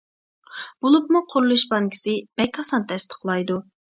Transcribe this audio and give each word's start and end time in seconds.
بولۇپمۇ 0.85 1.21
قۇرۇلۇش 1.33 1.65
بانكىسى 1.75 2.15
بەك 2.41 2.59
ئاسان 2.63 2.89
تەستىقلايدۇ. 2.93 3.59